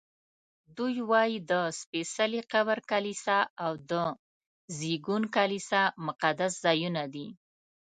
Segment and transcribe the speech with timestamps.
[0.75, 3.93] دوی وایي د سپېڅلي قبر کلیسا او د
[4.77, 7.27] زېږون کلیسا مقدس ځایونه دي.